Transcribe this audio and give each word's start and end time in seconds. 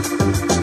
Trio 0.00 0.57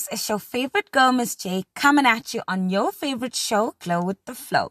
Speakers 0.00 0.20
is 0.20 0.28
your 0.28 0.38
favorite 0.38 0.90
girl, 0.92 1.12
Miss 1.12 1.34
J, 1.34 1.64
coming 1.74 2.06
at 2.06 2.32
you 2.32 2.42
on 2.48 2.70
your 2.70 2.90
favorite 2.90 3.34
show, 3.34 3.74
Glow 3.80 4.02
with 4.02 4.24
the 4.24 4.34
Flow. 4.34 4.70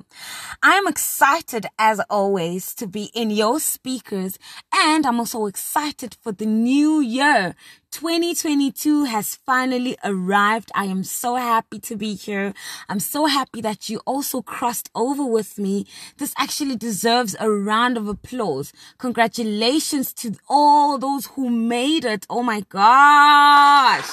I'm 0.64 0.88
excited, 0.88 1.68
as 1.78 2.00
always, 2.10 2.74
to 2.76 2.88
be 2.88 3.12
in 3.14 3.30
your 3.30 3.60
speakers, 3.60 4.40
and 4.74 5.06
I'm 5.06 5.20
also 5.20 5.46
excited 5.46 6.16
for 6.20 6.32
the 6.32 6.46
new 6.46 7.00
year. 7.00 7.56
2022 7.92 9.06
has 9.06 9.36
finally 9.36 9.98
arrived. 10.04 10.72
I 10.74 10.86
am 10.86 11.04
so 11.04 11.36
happy 11.36 11.80
to 11.80 11.96
be 11.96 12.16
here. 12.16 12.54
I'm 12.88 13.00
so 13.00 13.26
happy 13.26 13.62
that 13.62 13.90
you 13.90 14.00
also 14.06 14.42
crossed 14.42 14.90
over 14.96 15.26
with 15.26 15.58
me. 15.58 15.86
This 16.18 16.34
actually 16.38 16.76
deserves 16.76 17.36
a 17.40 17.50
round 17.50 17.98
of 17.98 18.08
applause. 18.08 18.72
Congratulations 18.98 20.14
to 20.16 20.36
all 20.48 20.98
those 20.98 21.28
who 21.28 21.50
made 21.50 22.06
it. 22.06 22.26
Oh 22.30 22.44
my 22.44 22.62
gosh. 22.62 24.10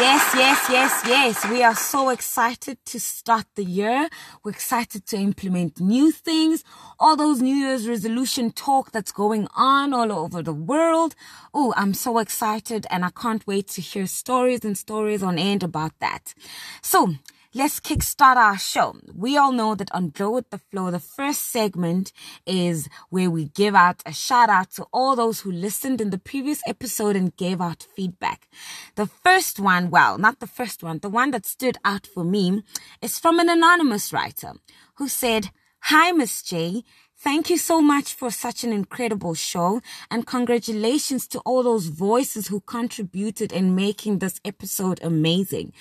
Yes, 0.00 0.34
yes, 0.34 0.66
yes, 0.70 1.02
yes. 1.06 1.50
We 1.50 1.62
are 1.62 1.74
so 1.74 2.08
excited 2.08 2.78
to 2.86 2.98
start 2.98 3.44
the 3.54 3.64
year. 3.64 4.08
We're 4.42 4.52
excited 4.52 5.04
to 5.08 5.18
implement 5.18 5.78
new 5.78 6.10
things. 6.10 6.64
All 6.98 7.16
those 7.16 7.42
New 7.42 7.54
Year's 7.54 7.86
resolution 7.86 8.50
talk 8.50 8.92
that's 8.92 9.12
going 9.12 9.46
on 9.54 9.92
all 9.92 10.10
over 10.10 10.42
the 10.42 10.54
world. 10.54 11.14
Oh, 11.52 11.74
I'm 11.76 11.92
so 11.92 12.16
excited 12.16 12.86
and 12.90 13.04
I 13.04 13.10
can't 13.10 13.46
wait 13.46 13.68
to 13.74 13.82
hear 13.82 14.06
stories 14.06 14.64
and 14.64 14.78
stories 14.78 15.22
on 15.22 15.38
end 15.38 15.62
about 15.62 15.92
that. 16.00 16.32
So 16.80 17.16
let's 17.52 17.80
kickstart 17.80 18.36
our 18.36 18.56
show. 18.56 18.96
We 19.12 19.36
all 19.36 19.50
know 19.50 19.74
that 19.74 19.92
on 19.92 20.10
Glow 20.10 20.30
with 20.30 20.50
the 20.50 20.58
Flow, 20.58 20.90
the 20.90 21.00
first 21.00 21.50
segment 21.50 22.12
is 22.46 22.88
where 23.08 23.28
we 23.28 23.46
give 23.46 23.74
out 23.74 24.02
a 24.06 24.12
shout 24.12 24.48
out 24.48 24.70
to 24.72 24.86
all 24.92 25.16
those 25.16 25.40
who 25.40 25.50
listened 25.50 26.00
in 26.00 26.10
the 26.10 26.18
previous 26.18 26.60
episode 26.66 27.16
and 27.16 27.36
gave 27.36 27.60
out 27.60 27.86
feedback. 27.96 28.48
The 28.94 29.06
first 29.06 29.58
one, 29.58 29.90
well, 29.90 30.16
not 30.16 30.38
the 30.38 30.46
first 30.46 30.82
one, 30.82 30.98
the 30.98 31.08
one 31.08 31.32
that 31.32 31.44
stood 31.44 31.76
out 31.84 32.06
for 32.06 32.22
me 32.22 32.62
is 33.02 33.18
from 33.18 33.40
an 33.40 33.48
anonymous 33.48 34.12
writer 34.12 34.52
who 34.94 35.08
said, 35.08 35.50
Hi, 35.84 36.12
Miss 36.12 36.42
J. 36.42 36.84
Thank 37.22 37.50
you 37.50 37.58
so 37.58 37.82
much 37.82 38.14
for 38.14 38.30
such 38.30 38.64
an 38.64 38.72
incredible 38.72 39.34
show 39.34 39.82
and 40.10 40.26
congratulations 40.26 41.26
to 41.26 41.38
all 41.40 41.62
those 41.62 41.88
voices 41.88 42.48
who 42.48 42.60
contributed 42.60 43.52
in 43.52 43.74
making 43.74 44.20
this 44.20 44.40
episode 44.42 45.00
amazing. 45.02 45.74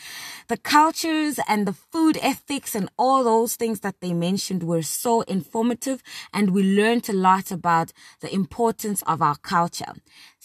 The 0.50 0.58
cultures 0.58 1.40
and 1.48 1.66
the 1.66 1.72
food 1.72 2.18
ethics 2.22 2.76
and 2.76 2.90
all 2.98 3.24
those 3.24 3.56
things 3.56 3.80
that 3.80 4.02
they 4.02 4.12
mentioned 4.12 4.64
were 4.64 4.82
so 4.82 5.22
informative 5.22 6.04
and 6.34 6.50
we 6.50 6.62
learned 6.62 7.08
a 7.08 7.14
lot 7.14 7.52
about 7.52 7.94
the 8.20 8.34
importance 8.34 9.02
of 9.04 9.22
our 9.22 9.38
culture. 9.38 9.94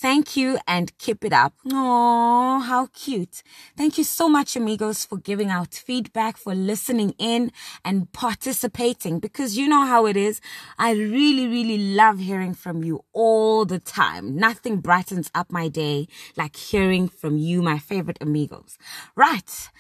Thank 0.05 0.36
you 0.36 0.58
and 0.69 0.92
keep 0.98 1.24
it 1.24 1.33
up. 1.33 1.55
Oh, 1.72 2.60
how 2.60 2.88
cute. 2.92 3.42
Thank 3.74 3.97
you 3.97 4.05
so 4.05 4.28
much, 4.28 4.55
amigos, 4.55 5.06
for 5.06 5.16
giving 5.16 5.48
out 5.48 5.72
feedback, 5.72 6.36
for 6.36 6.55
listening 6.55 7.14
in 7.16 7.50
and 7.86 8.12
participating 8.12 9.19
because 9.19 9.56
you 9.56 9.66
know 9.66 9.86
how 9.86 10.05
it 10.05 10.14
is. 10.14 10.42
I 10.77 10.92
really, 10.92 11.48
really 11.48 11.78
love 11.78 12.19
hearing 12.19 12.52
from 12.52 12.84
you 12.84 13.02
all 13.14 13.64
the 13.64 13.78
time. 13.78 14.36
Nothing 14.36 14.80
brightens 14.80 15.30
up 15.34 15.50
my 15.50 15.69
day 15.69 16.06
like 16.36 16.54
hearing 16.54 17.09
from 17.09 17.38
you, 17.38 17.62
my 17.62 17.78
favorite 17.78 18.19
amigos. 18.21 18.76
Right. 19.16 19.71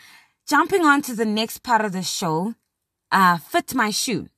Jumping 0.48 0.86
on 0.86 1.02
to 1.02 1.14
the 1.14 1.26
next 1.26 1.62
part 1.62 1.84
of 1.84 1.92
the 1.92 2.02
show, 2.02 2.54
uh, 3.12 3.36
fit 3.36 3.74
my 3.74 3.90
shoe. 3.90 4.30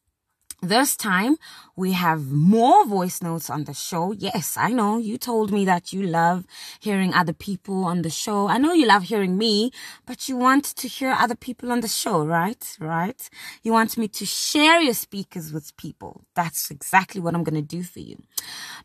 This 0.62 0.96
time 0.96 1.36
we 1.76 1.92
have 1.92 2.30
more 2.32 2.86
voice 2.86 3.20
notes 3.20 3.50
on 3.50 3.64
the 3.64 3.74
show. 3.74 4.12
Yes, 4.12 4.56
I 4.56 4.72
know 4.72 4.96
you 4.96 5.18
told 5.18 5.52
me 5.52 5.66
that 5.66 5.92
you 5.92 6.02
love 6.02 6.46
hearing 6.80 7.12
other 7.12 7.34
people 7.34 7.84
on 7.84 8.00
the 8.00 8.08
show. 8.08 8.48
I 8.48 8.56
know 8.56 8.72
you 8.72 8.86
love 8.86 9.04
hearing 9.04 9.36
me, 9.36 9.70
but 10.06 10.30
you 10.30 10.36
want 10.36 10.64
to 10.64 10.88
hear 10.88 11.10
other 11.10 11.34
people 11.34 11.70
on 11.70 11.82
the 11.82 11.88
show, 11.88 12.24
right? 12.24 12.76
Right? 12.80 13.28
You 13.62 13.72
want 13.72 13.98
me 13.98 14.08
to 14.08 14.24
share 14.24 14.80
your 14.80 14.94
speakers 14.94 15.52
with 15.52 15.76
people. 15.76 16.22
That's 16.34 16.70
exactly 16.70 17.20
what 17.20 17.34
I'm 17.34 17.44
going 17.44 17.62
to 17.62 17.76
do 17.76 17.82
for 17.82 18.00
you. 18.00 18.22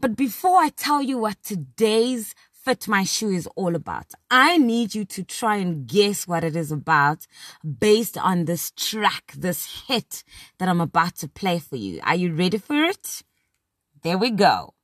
But 0.02 0.18
before 0.18 0.60
I 0.60 0.70
tell 0.70 1.02
you 1.02 1.18
what 1.18 1.42
today's 1.42 2.36
Fit 2.64 2.88
My 2.88 3.04
Shoe 3.04 3.32
is 3.32 3.48
all 3.56 3.76
about. 3.76 4.12
I 4.30 4.60
need 4.60 4.94
you 4.94 5.04
to 5.06 5.24
try 5.24 5.56
and 5.56 5.88
guess 5.88 6.28
what 6.28 6.44
it 6.44 6.56
is 6.56 6.72
about 6.72 7.26
based 7.80 8.20
on 8.20 8.46
this 8.46 8.70
track, 8.72 9.34
this 9.36 9.86
hit 9.88 10.24
that 10.60 10.70
I'm 10.70 10.80
about 10.80 11.16
to 11.18 11.28
play 11.28 11.58
for 11.58 11.76
you. 11.76 12.00
Are 12.04 12.16
you 12.16 12.36
ready 12.36 12.60
for 12.60 12.84
it? 12.84 13.24
There 14.04 14.20
we 14.20 14.30
go. 14.30 14.76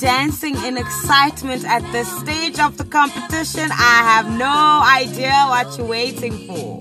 Dancing 0.00 0.56
in 0.64 0.78
excitement 0.78 1.62
at 1.66 1.82
this 1.92 2.08
stage 2.20 2.58
of 2.58 2.78
the 2.78 2.84
competition, 2.84 3.68
I 3.70 4.02
have 4.10 4.38
no 4.38 4.82
idea 4.82 5.30
what 5.48 5.76
you're 5.76 5.86
waiting 5.86 6.46
for. 6.46 6.78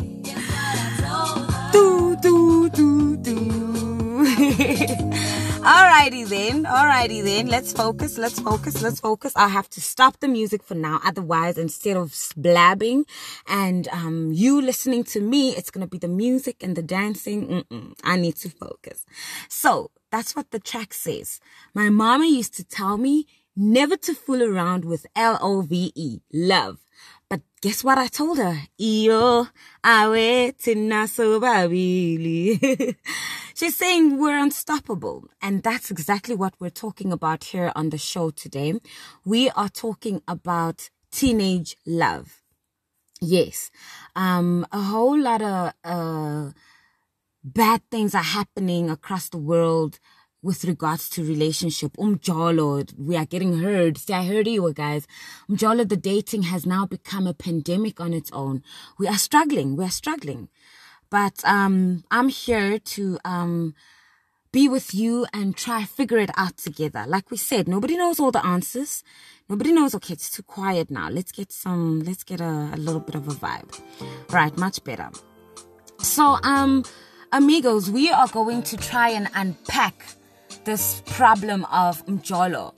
Do, 1.74 2.16
do, 2.22 2.70
do, 2.70 3.18
do. 3.18 3.36
Alrighty 5.60 6.28
then, 6.28 6.64
alrighty 6.64 7.22
then. 7.22 7.48
Let's 7.48 7.74
focus, 7.74 8.18
let's 8.18 8.40
focus, 8.40 8.82
let's 8.82 9.02
focus. 9.02 9.34
I 9.36 9.50
have 9.50 9.70
to 9.72 9.82
stop 9.82 10.22
the 10.22 10.30
music 10.30 10.64
for 10.64 10.76
now. 10.76 11.02
Otherwise, 11.04 11.58
instead 11.58 11.98
of 11.98 12.16
blabbing 12.38 13.04
and 13.48 13.90
um, 13.90 14.32
you 14.32 14.62
listening 14.62 15.04
to 15.06 15.20
me, 15.20 15.50
it's 15.58 15.70
going 15.70 15.86
to 15.86 15.90
be 15.90 15.98
the 15.98 16.08
music 16.08 16.64
and 16.64 16.78
the 16.78 16.82
dancing. 16.82 17.48
Mm-mm. 17.48 17.94
I 18.04 18.16
need 18.16 18.38
to 18.38 18.50
focus. 18.50 19.06
So 19.50 19.92
that's 20.12 20.36
what 20.36 20.52
the 20.52 20.60
track 20.60 20.94
says. 20.94 21.40
My 21.74 21.90
mama 21.90 22.26
used 22.26 22.56
to 22.56 22.64
tell 22.64 22.98
me 22.98 23.28
never 23.56 23.98
to 23.98 24.14
fool 24.14 24.42
around 24.42 24.86
with 24.86 25.06
L-O-V-E, 25.16 26.22
love. 26.34 26.80
But 27.30 27.42
guess 27.62 27.84
what 27.84 27.98
I 28.00 28.08
told 28.08 28.38
her? 28.40 28.64
Iyo, 28.80 29.50
awe 29.84 30.52
babili. 31.40 32.96
She's 33.54 33.76
saying 33.76 34.18
we're 34.18 34.38
unstoppable. 34.38 35.26
And 35.42 35.62
that's 35.62 35.92
exactly 35.92 36.36
what 36.36 36.56
we're 36.60 36.70
talking 36.72 37.12
about 37.12 37.44
here 37.44 37.72
on 37.76 37.90
the 37.90 37.98
show 37.98 38.32
today. 38.32 38.80
We 39.26 39.50
are 39.52 39.70
talking 39.70 40.22
about 40.28 40.90
teenage 41.12 41.76
love. 41.86 42.42
Yes. 43.22 43.70
Um, 44.16 44.66
a 44.72 44.82
whole 44.82 45.20
lot 45.20 45.42
of, 45.42 45.74
uh, 45.84 46.52
bad 47.44 47.82
things 47.90 48.14
are 48.16 48.24
happening 48.24 48.90
across 48.90 49.30
the 49.30 49.38
world 49.38 50.00
with 50.42 50.64
regards 50.64 51.10
to 51.10 51.24
relationship. 51.24 51.92
Umjolo, 51.98 52.92
we 52.98 53.18
are 53.18 53.26
getting 53.26 53.60
heard. 53.60 53.98
See, 53.98 54.14
I 54.14 54.26
heard 54.26 54.48
you 54.48 54.72
guys. 54.74 55.06
Umjolo, 55.50 55.88
the 55.88 55.98
dating 55.98 56.44
has 56.44 56.66
now 56.66 56.86
become 56.86 57.28
a 57.28 57.34
pandemic 57.34 58.00
on 58.00 58.14
its 58.14 58.32
own. 58.32 58.64
We 58.98 59.08
are 59.08 59.18
struggling. 59.18 59.76
We 59.76 59.84
are 59.84 59.92
struggling. 59.92 60.50
But 61.10 61.44
um, 61.44 62.04
I'm 62.12 62.30
here 62.30 62.80
to 62.80 63.20
um, 63.26 63.74
be 64.52 64.70
with 64.70 64.94
you 64.94 65.26
and 65.34 65.58
try 65.58 65.84
figure 65.84 66.20
it 66.20 66.30
out 66.38 66.58
together. 66.58 67.06
Like 67.08 67.32
we 67.32 67.38
said, 67.38 67.68
nobody 67.68 67.98
knows 67.98 68.20
all 68.20 68.32
the 68.32 68.46
answers. 68.46 69.04
Nobody 69.50 69.72
knows. 69.72 69.96
Okay, 69.96 70.14
it's 70.14 70.30
too 70.30 70.44
quiet 70.44 70.90
now. 70.92 71.10
Let's 71.10 71.32
get 71.32 71.52
some. 71.52 72.02
Let's 72.02 72.24
get 72.24 72.40
a, 72.40 72.72
a 72.74 72.78
little 72.78 73.02
bit 73.02 73.16
of 73.16 73.28
a 73.28 73.32
vibe. 73.32 73.82
Right, 74.32 74.56
much 74.58 74.84
better. 74.84 75.10
So 76.00 76.38
um 76.44 76.86
Amigos, 77.32 77.92
we 77.92 78.10
are 78.10 78.28
going 78.28 78.64
to 78.64 78.76
try 78.76 79.10
and 79.10 79.30
unpack 79.36 80.04
this 80.64 81.04
problem 81.06 81.64
of 81.66 82.04
Mjolo. 82.08 82.74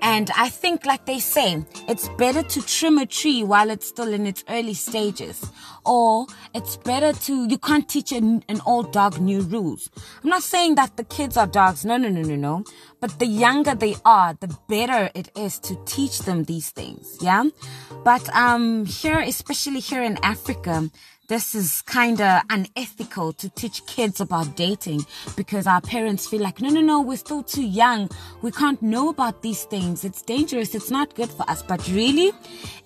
And 0.00 0.30
I 0.34 0.48
think, 0.48 0.86
like 0.86 1.04
they 1.04 1.18
say, 1.18 1.62
it's 1.86 2.08
better 2.16 2.42
to 2.42 2.62
trim 2.62 2.96
a 2.96 3.04
tree 3.04 3.44
while 3.44 3.68
it's 3.68 3.86
still 3.86 4.08
in 4.14 4.26
its 4.26 4.42
early 4.48 4.72
stages. 4.72 5.44
Or 5.84 6.26
it's 6.54 6.78
better 6.78 7.12
to, 7.12 7.46
you 7.46 7.58
can't 7.58 7.86
teach 7.86 8.10
an, 8.12 8.42
an 8.48 8.62
old 8.64 8.90
dog 8.92 9.20
new 9.20 9.42
rules. 9.42 9.90
I'm 10.24 10.30
not 10.30 10.42
saying 10.42 10.76
that 10.76 10.96
the 10.96 11.04
kids 11.04 11.36
are 11.36 11.46
dogs. 11.46 11.84
No, 11.84 11.98
no, 11.98 12.08
no, 12.08 12.22
no, 12.22 12.36
no. 12.36 12.64
But 13.00 13.18
the 13.18 13.26
younger 13.26 13.74
they 13.74 13.96
are, 14.06 14.32
the 14.40 14.56
better 14.66 15.10
it 15.14 15.30
is 15.36 15.58
to 15.60 15.76
teach 15.84 16.20
them 16.20 16.44
these 16.44 16.70
things. 16.70 17.18
Yeah. 17.20 17.44
But, 18.02 18.26
um, 18.34 18.86
here, 18.86 19.20
especially 19.20 19.80
here 19.80 20.02
in 20.02 20.18
Africa, 20.22 20.88
this 21.30 21.54
is 21.54 21.80
kind 21.82 22.20
of 22.20 22.42
unethical 22.50 23.32
to 23.34 23.48
teach 23.50 23.86
kids 23.86 24.20
about 24.20 24.56
dating 24.56 25.06
because 25.36 25.64
our 25.64 25.80
parents 25.80 26.26
feel 26.26 26.40
like, 26.40 26.60
no, 26.60 26.68
no, 26.70 26.80
no, 26.80 27.00
we're 27.00 27.16
still 27.16 27.44
too 27.44 27.64
young. 27.64 28.10
We 28.42 28.50
can't 28.50 28.82
know 28.82 29.10
about 29.10 29.40
these 29.40 29.62
things. 29.62 30.04
It's 30.04 30.22
dangerous. 30.22 30.74
It's 30.74 30.90
not 30.90 31.14
good 31.14 31.30
for 31.30 31.48
us. 31.48 31.62
But 31.62 31.86
really, 31.88 32.32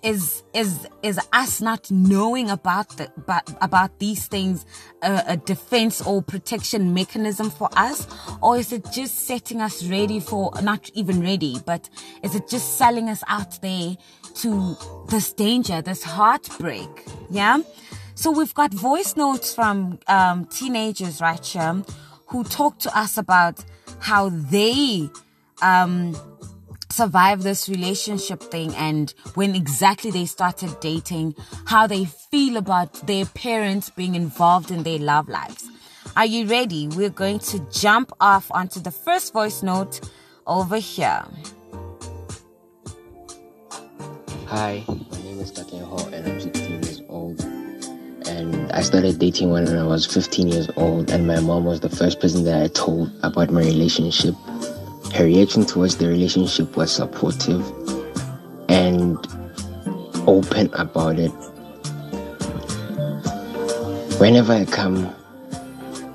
is, 0.02 0.43
is, 0.52 0.87
is 1.02 1.19
us 1.32 1.62
not 1.62 1.91
knowing 1.91 2.50
about 2.50 2.91
the, 2.99 3.11
about, 3.17 3.50
about 3.62 3.99
these 3.99 4.26
things 4.26 4.67
a, 5.02 5.23
a 5.26 5.37
defense 5.38 6.02
or 6.02 6.20
protection 6.20 6.93
mechanism 6.93 7.49
for 7.49 7.70
us? 7.79 8.06
Or 8.43 8.58
is 8.58 8.75
it 8.75 8.85
just 8.93 9.20
setting 9.26 9.62
us 9.62 9.87
ready 9.87 10.20
for, 10.20 10.52
not 10.61 10.90
even 10.93 11.23
ready, 11.23 11.56
but 11.64 11.88
is 12.23 12.35
it 12.35 12.47
just 12.50 12.76
selling 12.76 13.08
us 13.08 13.25
out 13.26 13.62
there 13.62 13.97
to 14.35 14.76
this 15.08 15.32
danger, 15.32 15.81
this 15.81 16.02
heartbreak? 16.02 16.90
Yeah. 17.31 17.62
So 18.16 18.31
we've 18.31 18.55
got 18.55 18.72
voice 18.72 19.16
notes 19.16 19.52
from 19.52 19.99
um, 20.06 20.46
teenagers, 20.46 21.20
right, 21.20 21.44
Shem, 21.44 21.84
who 22.28 22.44
talk 22.44 22.78
to 22.81 22.96
us 22.96 23.19
about 23.19 23.64
how 23.99 24.28
they 24.28 25.11
um, 25.61 26.16
survive 26.90 27.43
this 27.43 27.69
relationship 27.69 28.40
thing 28.40 28.75
and 28.76 29.12
when 29.34 29.56
exactly 29.56 30.12
they 30.12 30.26
started 30.26 30.78
dating, 30.81 31.34
how 31.66 31.88
they 31.88 32.05
feel 32.05 32.56
about 32.56 32.93
their 33.06 33.25
parents 33.26 33.90
being 33.90 34.14
involved 34.14 34.70
in 34.70 34.84
their 34.84 35.00
love 35.00 35.28
lives. 35.28 35.69
Are 36.16 36.26
you 36.26 36.46
ready? 36.46 36.87
We're 36.87 37.11
going 37.11 37.40
to 37.40 37.58
jump 37.72 38.12
off 38.20 38.49
onto 38.52 38.78
the 38.78 38.93
first 38.93 39.32
voice 39.32 39.62
note 39.62 40.00
over 40.46 40.76
here. 40.76 41.25
Hi, 44.46 44.84
my 44.87 45.22
name 45.22 45.40
is 45.40 45.50
Katenho 45.50 46.12
and 46.12 46.28
I'm 46.28 46.40
16 46.40 46.70
years 46.70 47.02
old 47.08 47.44
and 48.35 48.73
I 48.73 48.83
started 48.83 49.19
dating 49.19 49.51
when 49.51 49.69
I 49.69 49.85
was 49.85 50.07
15 50.07 50.49
years 50.49 50.69
old, 50.77 51.11
and 51.11 51.27
my 51.27 51.39
mom 51.41 51.65
was 51.65 51.81
the 51.81 51.89
first 51.89 52.21
person 52.21 52.45
that 52.45 52.63
I 52.63 52.67
told 52.69 53.11
about 53.23 53.51
my 53.51 53.61
relationship. 53.61 54.35
Her 55.15 55.25
reaction 55.25 55.65
towards 55.65 55.97
the 55.97 56.09
relationship 56.09 56.77
was 56.77 56.91
supportive 56.91 57.63
and 58.69 59.17
open 60.27 60.73
about 60.75 61.19
it. 61.19 61.31
Whenever 64.19 64.53
I 64.53 64.65
come 64.65 65.15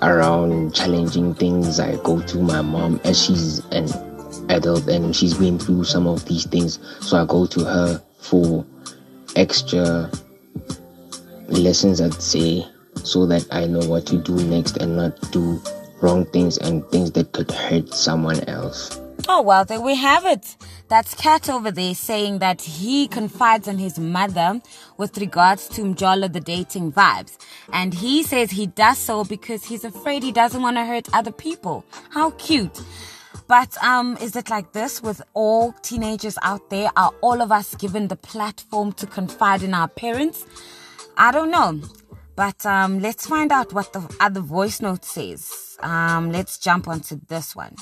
around 0.01 0.75
challenging 0.75 1.35
things, 1.35 1.79
I 1.79 1.95
go 2.03 2.21
to 2.21 2.37
my 2.39 2.61
mom 2.61 2.99
as 3.05 3.23
she's 3.23 3.59
an 3.67 3.87
adult 4.49 4.87
and 4.87 5.15
she's 5.15 5.35
been 5.35 5.57
through 5.57 5.85
some 5.85 6.07
of 6.07 6.25
these 6.25 6.45
things, 6.45 6.79
so 6.99 7.21
I 7.21 7.25
go 7.25 7.45
to 7.45 7.63
her 7.63 8.03
for 8.17 8.65
extra 9.35 10.11
lessons 11.59 12.01
I'd 12.01 12.21
say 12.21 12.65
so 13.03 13.25
that 13.27 13.45
I 13.51 13.65
know 13.65 13.79
what 13.87 14.05
to 14.07 14.17
do 14.17 14.35
next 14.35 14.77
and 14.77 14.97
not 14.97 15.31
do 15.31 15.61
wrong 16.01 16.25
things 16.25 16.57
and 16.57 16.85
things 16.89 17.11
that 17.11 17.31
could 17.33 17.51
hurt 17.51 17.93
someone 17.93 18.39
else. 18.49 18.99
Oh, 19.27 19.41
well, 19.41 19.65
there 19.65 19.81
we 19.81 19.95
have 19.95 20.25
it. 20.25 20.55
That's 20.87 21.13
Cat 21.13 21.49
over 21.49 21.69
there 21.69 21.93
saying 21.93 22.39
that 22.39 22.61
he 22.61 23.07
confides 23.07 23.67
in 23.67 23.77
his 23.77 23.99
mother 23.99 24.59
with 24.97 25.17
regards 25.17 25.67
to 25.69 25.81
Mjolo 25.81 26.31
the 26.31 26.39
dating 26.39 26.93
vibes. 26.93 27.37
And 27.71 27.93
he 27.93 28.23
says 28.23 28.49
he 28.49 28.67
does 28.67 28.97
so 28.97 29.23
because 29.23 29.65
he's 29.65 29.83
afraid 29.83 30.23
he 30.23 30.31
doesn't 30.31 30.61
want 30.61 30.77
to 30.77 30.85
hurt 30.85 31.07
other 31.13 31.31
people. 31.31 31.85
How 32.09 32.31
cute. 32.31 32.81
But 33.47 33.77
um, 33.83 34.17
is 34.21 34.35
it 34.35 34.49
like 34.49 34.71
this 34.71 35.03
with 35.03 35.21
all 35.33 35.73
teenagers 35.83 36.37
out 36.41 36.69
there? 36.69 36.89
Are 36.95 37.11
all 37.21 37.41
of 37.41 37.51
us 37.51 37.75
given 37.75 38.07
the 38.07 38.15
platform 38.15 38.93
to 38.93 39.05
confide 39.05 39.61
in 39.61 39.73
our 39.73 39.87
parents? 39.87 40.45
I 41.21 41.31
don't 41.31 41.51
know. 41.51 41.81
But 42.37 42.65
um, 42.65 43.01
let's 43.01 43.27
find 43.27 43.51
out 43.51 43.73
what 43.73 43.91
the 43.91 44.09
other 44.21 44.39
voice 44.39 44.79
note 44.79 45.03
says. 45.03 45.77
Um, 45.81 46.31
let's 46.31 46.57
jump 46.57 46.87
onto 46.87 47.19
this 47.27 47.53
one. 47.53 47.75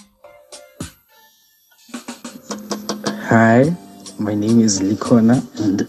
Hi, 3.30 3.76
my 4.18 4.34
name 4.34 4.60
is 4.60 4.82
Likona 4.82 5.38
and 5.62 5.86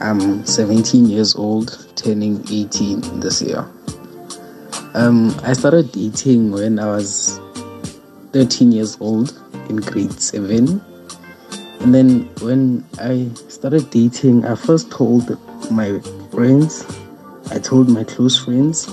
I'm 0.00 0.44
17 0.44 1.06
years 1.06 1.36
old, 1.36 1.86
turning 1.94 2.44
18 2.50 3.20
this 3.20 3.40
year. 3.40 3.60
Um, 4.94 5.32
I 5.44 5.52
started 5.52 5.92
dating 5.92 6.50
when 6.50 6.80
I 6.80 6.86
was 6.86 7.38
13 8.32 8.72
years 8.72 8.96
old 9.00 9.40
in 9.68 9.76
grade 9.76 10.20
7. 10.20 10.82
And 11.78 11.94
then 11.94 12.22
when 12.40 12.84
I 12.98 13.30
started 13.48 13.88
dating, 13.90 14.44
I 14.44 14.56
first 14.56 14.90
told 14.90 15.38
my 15.70 16.00
friends. 16.32 16.84
I 17.50 17.58
told 17.58 17.90
my 17.90 18.04
close 18.04 18.42
friends. 18.42 18.88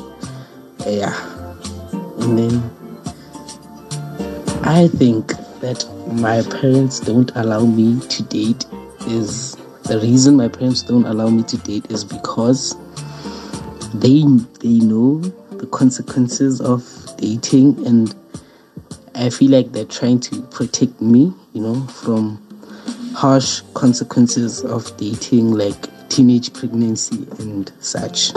Eh, 0.85 0.97
yeah. 0.99 1.15
And 2.19 2.37
then 2.37 2.63
I 4.63 4.89
think 4.89 5.29
that 5.61 5.87
my 6.11 6.41
parents 6.43 6.99
don't 6.99 7.31
allow 7.35 7.61
me 7.61 7.99
to 8.07 8.23
date 8.23 8.65
is 9.07 9.55
the 9.83 9.99
reason 9.99 10.35
my 10.35 10.49
parents 10.49 10.81
don't 10.81 11.05
allow 11.05 11.29
me 11.29 11.43
to 11.43 11.57
date 11.57 11.89
is 11.89 12.03
because 12.03 12.75
they 13.93 14.23
they 14.59 14.79
know 14.85 15.19
the 15.19 15.67
consequences 15.71 16.59
of 16.59 16.83
dating 17.17 17.85
and 17.87 18.13
I 19.15 19.29
feel 19.29 19.51
like 19.51 19.71
they're 19.71 19.85
trying 19.85 20.19
to 20.21 20.41
protect 20.43 21.01
me, 21.01 21.33
you 21.53 21.61
know, 21.61 21.81
from 21.87 22.37
harsh 23.15 23.61
consequences 23.73 24.63
of 24.63 24.95
dating 24.97 25.53
like 25.53 25.87
teenage 26.09 26.53
pregnancy 26.53 27.27
and 27.39 27.71
such. 27.79 28.31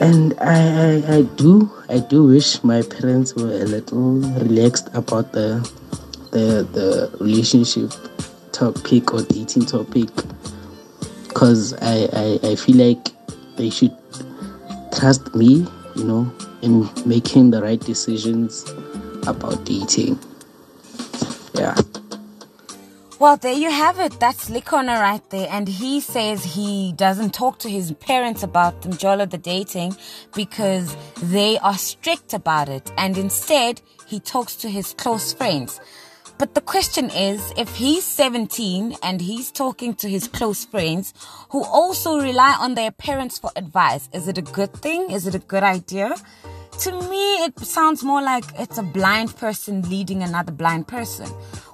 And 0.00 0.34
I, 0.40 1.02
I, 1.08 1.16
I 1.16 1.22
do 1.22 1.72
I 1.88 1.98
do 1.98 2.24
wish 2.24 2.62
my 2.62 2.82
parents 2.82 3.34
were 3.34 3.50
a 3.50 3.64
little 3.64 4.20
relaxed 4.44 4.88
about 4.94 5.32
the 5.32 5.66
the 6.30 6.68
the 6.72 7.16
relationship 7.18 7.90
topic 8.52 9.12
or 9.12 9.22
dating 9.22 9.66
topic 9.66 10.08
because 11.28 11.74
I, 11.82 12.08
I, 12.12 12.52
I 12.52 12.56
feel 12.56 12.76
like 12.76 13.08
they 13.56 13.68
should 13.68 13.94
trust 14.98 15.34
me, 15.34 15.66
you 15.94 16.04
know, 16.04 16.32
in 16.62 16.88
making 17.04 17.50
the 17.50 17.62
right 17.62 17.78
decisions 17.80 18.64
about 19.26 19.64
dating. 19.64 20.18
Yeah. 21.54 21.76
Well, 23.18 23.38
there 23.38 23.54
you 23.54 23.70
have 23.70 23.98
it. 23.98 24.20
That's 24.20 24.50
Likona 24.50 25.00
right 25.00 25.22
there. 25.30 25.48
And 25.50 25.66
he 25.66 26.00
says 26.00 26.44
he 26.44 26.92
doesn't 26.92 27.32
talk 27.32 27.58
to 27.60 27.70
his 27.70 27.92
parents 27.92 28.42
about 28.42 28.82
the 28.82 28.90
Mjolo 28.90 29.28
the 29.28 29.38
dating 29.38 29.96
because 30.34 30.94
they 31.22 31.56
are 31.60 31.78
strict 31.78 32.34
about 32.34 32.68
it. 32.68 32.92
And 32.98 33.16
instead, 33.16 33.80
he 34.06 34.20
talks 34.20 34.54
to 34.56 34.68
his 34.68 34.92
close 34.92 35.32
friends. 35.32 35.80
But 36.36 36.54
the 36.54 36.60
question 36.60 37.08
is, 37.08 37.54
if 37.56 37.74
he's 37.76 38.04
17 38.04 38.96
and 39.02 39.22
he's 39.22 39.50
talking 39.50 39.94
to 39.94 40.10
his 40.10 40.28
close 40.28 40.66
friends 40.66 41.14
who 41.48 41.64
also 41.64 42.20
rely 42.20 42.54
on 42.60 42.74
their 42.74 42.90
parents 42.90 43.38
for 43.38 43.50
advice, 43.56 44.10
is 44.12 44.28
it 44.28 44.36
a 44.36 44.42
good 44.42 44.74
thing? 44.74 45.10
Is 45.10 45.26
it 45.26 45.34
a 45.34 45.38
good 45.38 45.62
idea? 45.62 46.14
To 46.80 46.92
me, 47.08 47.44
it 47.44 47.58
sounds 47.60 48.04
more 48.04 48.22
like 48.22 48.44
it's 48.58 48.78
a 48.78 48.82
blind 48.82 49.36
person 49.36 49.82
leading 49.88 50.22
another 50.22 50.52
blind 50.52 50.86
person 50.86 51.28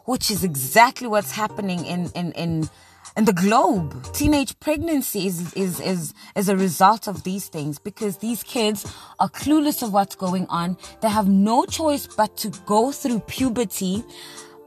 which 0.04 0.30
is 0.30 0.44
exactly 0.44 1.06
what's 1.06 1.32
happening 1.32 1.84
in, 1.86 2.10
in, 2.14 2.32
in, 2.32 2.68
in 3.16 3.24
the 3.24 3.32
globe. 3.32 4.12
Teenage 4.12 4.58
pregnancy 4.60 5.26
is, 5.26 5.52
is, 5.54 5.80
is, 5.80 6.14
is 6.36 6.48
a 6.48 6.56
result 6.56 7.06
of 7.06 7.22
these 7.24 7.48
things 7.48 7.78
because 7.78 8.18
these 8.18 8.42
kids 8.42 8.90
are 9.20 9.28
clueless 9.28 9.82
of 9.82 9.92
what's 9.92 10.16
going 10.16 10.46
on. 10.48 10.76
They 11.00 11.08
have 11.08 11.28
no 11.28 11.64
choice 11.64 12.06
but 12.06 12.36
to 12.38 12.48
go 12.66 12.92
through 12.92 13.20
puberty. 13.20 14.04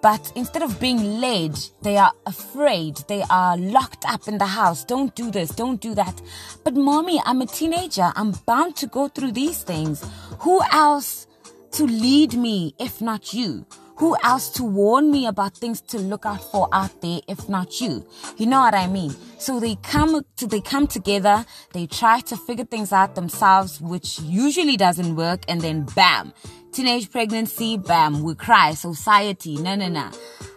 But 0.02 0.32
instead 0.36 0.62
of 0.62 0.80
being 0.80 1.20
led, 1.20 1.58
they 1.82 1.98
are 1.98 2.12
afraid. 2.25 2.98
They 3.08 3.24
are 3.30 3.58
locked 3.58 4.06
up 4.06 4.28
in 4.28 4.38
the 4.38 4.46
house. 4.46 4.84
Don't 4.84 5.16
do 5.16 5.32
this. 5.32 5.50
Don't 5.50 5.82
do 5.82 5.96
that. 5.96 6.22
But 6.64 6.75
mommy, 6.75 7.22
I'm 7.25 7.42
a 7.42 7.48
teenager. 7.48 8.12
I'm 8.16 8.32
bound 8.46 8.75
to 8.78 8.88
go 8.88 9.08
through 9.08 9.32
these 9.32 9.64
things. 9.64 10.06
Who 10.40 10.62
else 10.72 11.28
to 11.72 11.86
lead 11.86 12.36
me 12.36 12.75
if 12.80 13.02
not 13.02 13.34
you? 13.34 13.66
who 13.98 14.16
else 14.24 14.50
to 14.50 14.64
warn 14.64 15.12
me 15.12 15.25
about 15.25 15.56
things 15.56 15.82
to 15.82 15.98
look 15.98 16.25
out 16.25 16.44
for 16.52 16.68
out 16.74 17.02
there 17.02 17.22
if 17.28 17.48
not 17.48 17.80
you? 17.80 18.06
You 18.38 18.46
know 18.46 18.60
what 18.60 18.74
I 18.74 18.88
mean? 18.88 19.16
So 19.38 19.60
they 19.60 19.75
come 19.75 20.25
to, 20.38 20.48
they 20.48 20.62
come 20.62 20.88
together, 20.88 21.46
they 21.74 21.88
try 21.88 22.20
to 22.22 22.36
figure 22.36 22.66
things 22.66 22.92
out 22.92 23.16
themselves, 23.16 23.80
which 23.80 24.20
usually 24.20 24.78
doesn't 24.78 25.16
work, 25.16 25.46
and 25.48 25.62
then 25.62 25.84
bam, 25.96 26.34
teenage 26.75 27.10
pregnancy, 27.10 27.77
bam, 27.77 28.22
we 28.22 28.36
cry, 28.36 28.74
society, 28.74 29.55
no, 29.55 29.75
no, 29.75 29.88
no. 29.88 30.12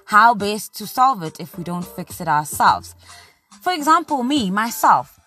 how 0.06 0.34
best 0.34 0.74
to 0.74 0.84
solve 0.84 1.22
it 1.22 1.38
if 1.38 1.56
we 1.56 1.62
don't 1.62 1.86
fix 1.86 2.20
it 2.20 2.26
ourselves. 2.26 2.96
For 3.62 3.72
example, 3.72 4.24
me, 4.24 4.50
myself, 4.50 5.20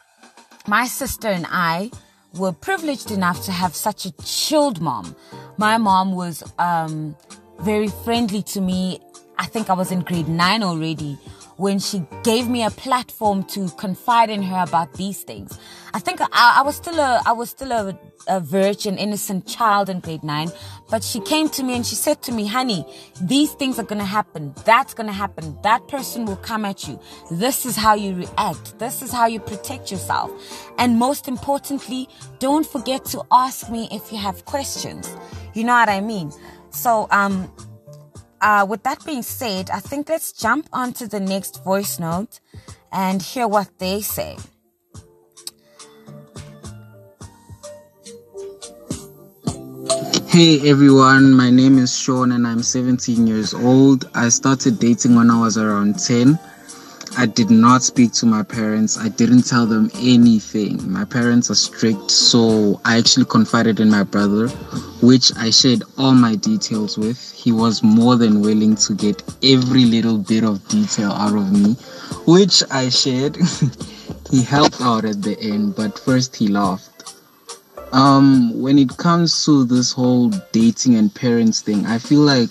my 0.67 0.86
sister 0.88 1.29
and 1.29 1.45
I 1.50 1.91
were 2.33 2.51
privileged 2.51 3.10
enough 3.10 3.45
to 3.45 3.53
have 3.53 3.74
such 3.74 4.05
a 4.05 4.12
chilled 4.24 4.81
mom. 4.81 5.15
My 5.57 5.77
mom 5.77 6.13
was 6.13 6.43
um, 6.60 7.15
very 7.62 7.88
friendly 7.88 8.41
to 8.53 8.60
me. 8.60 9.00
I 9.38 9.45
think 9.45 9.69
I 9.69 9.74
was 9.74 9.91
in 9.91 10.01
grade 10.01 10.27
nine 10.27 10.62
already 10.62 11.17
when 11.57 11.77
she 11.77 12.03
gave 12.24 12.50
me 12.50 12.63
a 12.63 12.71
platform 12.71 13.43
to 13.43 13.69
confide 13.77 14.31
in 14.31 14.41
her 14.41 14.63
about 14.63 14.93
these 14.93 15.21
things. 15.21 15.60
I 15.93 16.00
think 16.00 16.19
I, 16.21 16.27
I 16.31 16.62
was 16.63 16.75
still 16.75 16.98
a 17.00 17.21
I 17.25 17.33
was 17.33 17.51
still 17.51 17.71
a, 17.71 18.00
a 18.27 18.39
virgin, 18.39 18.98
innocent 18.98 19.45
child 19.45 19.88
in 19.89 20.00
grade 20.00 20.24
nine, 20.24 20.51
but 20.91 21.03
she 21.03 21.19
came 21.21 21.50
to 21.50 21.63
me 21.63 21.75
and 21.75 21.86
she 21.86 21.95
said 21.95 22.21
to 22.24 22.31
me, 22.31 22.45
"Honey, 22.45 22.86
these 23.19 23.53
things 23.53 23.79
are 23.79 23.83
gonna 23.91 24.12
happen. 24.19 24.53
That's 24.65 24.93
gonna 24.93 25.12
happen. 25.13 25.57
That 25.63 25.88
person 25.88 26.25
will 26.25 26.41
come 26.50 26.65
at 26.65 26.88
you. 26.88 27.00
This 27.31 27.65
is 27.65 27.75
how 27.75 27.95
you 27.95 28.13
react. 28.13 28.77
This 28.77 29.01
is 29.01 29.12
how 29.12 29.25
you 29.25 29.39
protect 29.39 29.91
yourself. 29.91 30.29
And 30.77 31.00
most 31.00 31.27
importantly, 31.27 32.07
don't 32.39 32.67
forget 32.67 33.05
to 33.05 33.24
ask 33.31 33.69
me 33.69 33.88
if 33.91 34.12
you 34.12 34.19
have 34.19 34.45
questions. 34.45 35.10
You 35.55 35.63
know 35.63 35.74
what 35.74 35.89
I 35.89 36.01
mean? 36.01 36.31
So 36.69 37.07
um." 37.10 37.50
uh, 38.41 38.65
with 38.67 38.83
that 38.83 39.03
being 39.05 39.21
said, 39.21 39.69
I 39.69 39.79
think 39.79 40.10
let's 40.10 40.31
jump 40.31 40.67
onto 40.74 41.07
the 41.07 41.19
next 41.19 41.63
voice 41.63 42.00
note 42.00 42.39
and 42.91 43.21
hear 43.21 43.48
what 43.48 43.69
they 43.77 44.01
say. 44.01 44.38
Hey 50.31 50.69
everyone, 50.69 51.33
my 51.33 51.50
name 51.50 51.77
is 51.77 51.93
Sean 51.93 52.31
and 52.31 52.47
I'm 52.47 52.63
17 52.63 53.27
years 53.27 53.53
old. 53.53 54.09
I 54.15 54.29
started 54.29 54.79
dating 54.79 55.13
when 55.13 55.29
I 55.29 55.38
was 55.38 55.57
around 55.57 56.00
10. 56.00 56.39
I 57.17 57.25
did 57.25 57.51
not 57.51 57.83
speak 57.83 58.13
to 58.13 58.25
my 58.25 58.41
parents. 58.41 58.97
I 58.97 59.09
didn't 59.09 59.41
tell 59.41 59.65
them 59.65 59.91
anything. 59.95 60.89
My 60.89 61.03
parents 61.03 61.51
are 61.51 61.55
strict, 61.55 62.09
so 62.09 62.79
I 62.85 62.97
actually 62.97 63.25
confided 63.25 63.81
in 63.81 63.89
my 63.89 64.03
brother, 64.03 64.47
which 65.01 65.33
I 65.35 65.50
shared 65.50 65.83
all 65.97 66.13
my 66.13 66.35
details 66.35 66.97
with. 66.97 67.33
He 67.33 67.51
was 67.51 67.83
more 67.83 68.15
than 68.15 68.39
willing 68.39 68.77
to 68.77 68.93
get 68.93 69.21
every 69.43 69.83
little 69.83 70.17
bit 70.17 70.45
of 70.45 70.65
detail 70.69 71.11
out 71.11 71.35
of 71.35 71.51
me, 71.51 71.73
which 72.25 72.63
I 72.71 72.88
shared. 72.88 73.35
he 74.31 74.43
helped 74.43 74.79
out 74.79 75.03
at 75.03 75.21
the 75.21 75.38
end, 75.41 75.75
but 75.75 76.00
first 76.00 76.38
he 76.38 76.47
laughed. 76.47 76.90
Um, 77.93 78.62
when 78.62 78.79
it 78.79 78.95
comes 78.98 79.45
to 79.45 79.65
this 79.65 79.91
whole 79.91 80.29
dating 80.53 80.95
and 80.95 81.13
parents 81.13 81.60
thing, 81.62 81.86
I 81.86 81.98
feel 81.98 82.21
like 82.21 82.50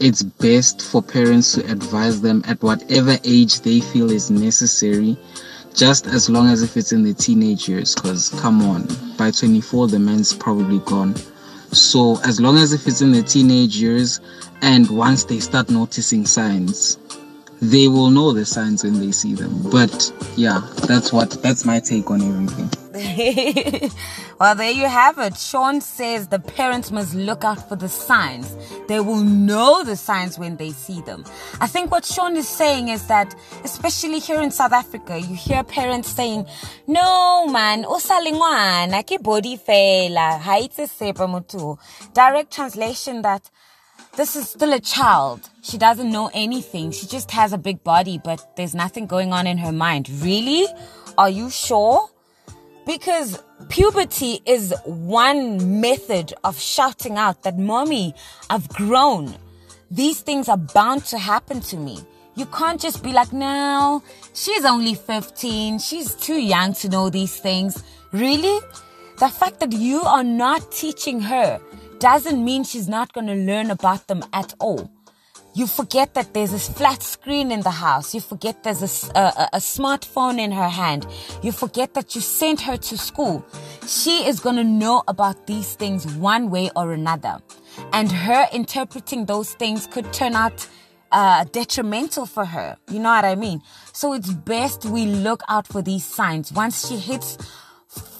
it's 0.00 0.22
best 0.22 0.80
for 0.80 1.02
parents 1.02 1.52
to 1.52 1.70
advise 1.70 2.22
them 2.22 2.42
at 2.46 2.62
whatever 2.62 3.18
age 3.24 3.60
they 3.60 3.80
feel 3.80 4.10
is 4.10 4.30
necessary, 4.30 5.18
just 5.74 6.06
as 6.06 6.30
long 6.30 6.48
as 6.48 6.62
if 6.62 6.76
it's 6.76 6.92
in 6.92 7.02
the 7.02 7.12
teenage 7.12 7.68
years. 7.68 7.94
Because 7.94 8.30
come 8.40 8.62
on, 8.62 8.88
by 9.18 9.30
24 9.30 9.88
the 9.88 9.98
man's 9.98 10.32
probably 10.32 10.78
gone. 10.80 11.14
So 11.72 12.18
as 12.24 12.40
long 12.40 12.56
as 12.56 12.72
if 12.72 12.86
it's 12.86 13.02
in 13.02 13.12
the 13.12 13.22
teenage 13.22 13.76
years, 13.76 14.20
and 14.62 14.88
once 14.88 15.24
they 15.24 15.38
start 15.40 15.68
noticing 15.68 16.24
signs, 16.24 16.98
they 17.60 17.88
will 17.88 18.08
know 18.08 18.32
the 18.32 18.46
signs 18.46 18.84
when 18.84 19.00
they 19.00 19.12
see 19.12 19.34
them. 19.34 19.70
But 19.70 20.12
yeah, 20.36 20.60
that's 20.86 21.12
what 21.12 21.42
that's 21.42 21.66
my 21.66 21.78
take 21.78 22.10
on 22.10 22.22
everything. 22.22 22.87
well, 24.40 24.54
there 24.54 24.70
you 24.70 24.88
have 24.88 25.18
it. 25.18 25.36
Sean 25.36 25.80
says 25.80 26.28
the 26.28 26.38
parents 26.38 26.90
must 26.90 27.14
look 27.14 27.44
out 27.44 27.68
for 27.68 27.76
the 27.76 27.88
signs. 27.88 28.56
They 28.88 28.98
will 29.00 29.22
know 29.22 29.84
the 29.84 29.96
signs 29.96 30.38
when 30.38 30.56
they 30.56 30.70
see 30.70 31.00
them. 31.02 31.24
I 31.60 31.68
think 31.68 31.90
what 31.90 32.04
Sean 32.04 32.36
is 32.36 32.48
saying 32.48 32.88
is 32.88 33.06
that, 33.06 33.34
especially 33.62 34.18
here 34.18 34.40
in 34.40 34.50
South 34.50 34.72
Africa, 34.72 35.18
you 35.18 35.34
hear 35.36 35.62
parents 35.62 36.08
saying, 36.08 36.46
"No, 36.86 37.46
man, 37.46 37.84
usalingwana 37.84 39.06
ki 39.06 39.18
body 39.18 39.56
fela, 39.56 40.40
mutu." 40.40 41.78
Direct 42.14 42.52
translation 42.52 43.22
that 43.22 43.50
this 44.16 44.34
is 44.34 44.50
still 44.50 44.72
a 44.72 44.80
child. 44.80 45.48
She 45.62 45.78
doesn't 45.78 46.10
know 46.10 46.30
anything. 46.34 46.90
She 46.90 47.06
just 47.06 47.30
has 47.30 47.52
a 47.52 47.58
big 47.58 47.84
body, 47.84 48.18
but 48.22 48.56
there's 48.56 48.74
nothing 48.74 49.06
going 49.06 49.32
on 49.32 49.46
in 49.46 49.58
her 49.58 49.70
mind. 49.70 50.08
Really? 50.10 50.66
Are 51.16 51.30
you 51.30 51.50
sure? 51.50 52.10
Because 52.88 53.42
puberty 53.68 54.40
is 54.46 54.74
one 54.86 55.78
method 55.78 56.32
of 56.42 56.58
shouting 56.58 57.18
out 57.18 57.42
that, 57.42 57.58
mommy, 57.58 58.14
I've 58.48 58.66
grown. 58.70 59.36
These 59.90 60.22
things 60.22 60.48
are 60.48 60.56
bound 60.56 61.04
to 61.12 61.18
happen 61.18 61.60
to 61.60 61.76
me. 61.76 61.98
You 62.34 62.46
can't 62.46 62.80
just 62.80 63.02
be 63.02 63.12
like, 63.12 63.30
no, 63.30 64.02
she's 64.32 64.64
only 64.64 64.94
15. 64.94 65.80
She's 65.80 66.14
too 66.14 66.40
young 66.40 66.72
to 66.80 66.88
know 66.88 67.10
these 67.10 67.38
things. 67.38 67.84
Really? 68.12 68.58
The 69.18 69.28
fact 69.28 69.60
that 69.60 69.72
you 69.72 70.00
are 70.00 70.24
not 70.24 70.72
teaching 70.72 71.20
her 71.20 71.60
doesn't 71.98 72.42
mean 72.42 72.64
she's 72.64 72.88
not 72.88 73.12
going 73.12 73.26
to 73.26 73.34
learn 73.34 73.70
about 73.70 74.06
them 74.06 74.24
at 74.32 74.54
all. 74.60 74.90
You 75.54 75.66
forget 75.66 76.14
that 76.14 76.34
there's 76.34 76.52
a 76.52 76.58
flat 76.58 77.02
screen 77.02 77.50
in 77.50 77.62
the 77.62 77.70
house. 77.70 78.14
You 78.14 78.20
forget 78.20 78.62
there's 78.62 78.82
a, 78.82 79.18
a, 79.18 79.48
a 79.54 79.58
smartphone 79.58 80.38
in 80.38 80.52
her 80.52 80.68
hand. 80.68 81.06
You 81.42 81.52
forget 81.52 81.94
that 81.94 82.14
you 82.14 82.20
sent 82.20 82.60
her 82.62 82.76
to 82.76 82.98
school. 82.98 83.44
She 83.86 84.26
is 84.26 84.40
going 84.40 84.56
to 84.56 84.64
know 84.64 85.02
about 85.08 85.46
these 85.46 85.74
things 85.74 86.06
one 86.16 86.50
way 86.50 86.70
or 86.76 86.92
another. 86.92 87.38
And 87.92 88.12
her 88.12 88.46
interpreting 88.52 89.26
those 89.26 89.54
things 89.54 89.86
could 89.86 90.12
turn 90.12 90.34
out 90.34 90.68
uh, 91.10 91.44
detrimental 91.44 92.26
for 92.26 92.44
her. 92.44 92.76
You 92.90 93.00
know 93.00 93.10
what 93.10 93.24
I 93.24 93.34
mean? 93.34 93.62
So 93.92 94.12
it's 94.12 94.30
best 94.32 94.84
we 94.84 95.06
look 95.06 95.42
out 95.48 95.66
for 95.66 95.82
these 95.82 96.04
signs. 96.04 96.52
Once 96.52 96.86
she 96.86 96.96
hits 96.96 97.38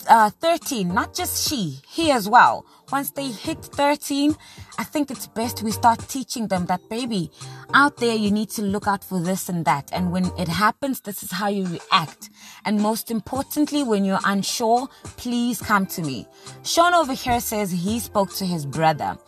uh, 0.09 0.31
13, 0.31 0.89
not 0.93 1.15
just 1.15 1.49
she, 1.49 1.79
he 1.87 2.11
as 2.11 2.29
well. 2.29 2.65
Once 2.91 3.11
they 3.11 3.27
hit 3.27 3.63
13, 3.63 4.35
I 4.79 4.85
think 4.85 5.11
it's 5.11 5.27
best 5.27 5.63
we 5.63 5.71
start 5.71 5.99
teaching 6.09 6.49
them 6.49 6.65
that, 6.67 6.89
baby, 6.89 7.31
out 7.75 7.99
there 7.99 8.15
you 8.15 8.31
need 8.31 8.49
to 8.51 8.63
look 8.63 8.87
out 8.87 9.05
for 9.05 9.21
this 9.21 9.51
and 9.51 9.65
that. 9.67 9.91
And 9.93 10.11
when 10.11 10.27
it 10.39 10.49
happens, 10.49 11.03
this 11.03 11.23
is 11.23 11.31
how 11.31 11.49
you 11.49 11.67
react. 11.67 12.31
And 12.65 12.81
most 12.81 13.11
importantly, 13.11 13.83
when 13.83 14.07
you're 14.07 14.21
unsure, 14.25 14.89
please 15.19 15.61
come 15.61 15.85
to 15.87 16.03
me. 16.03 16.27
Sean 16.63 16.95
over 16.95 17.13
here 17.13 17.41
says 17.41 17.71
he 17.71 18.01
spoke 18.01 18.33
to 18.35 18.47
his 18.47 18.65
brother. 18.65 19.19